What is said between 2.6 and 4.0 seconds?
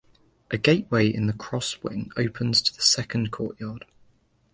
to the second courtyard.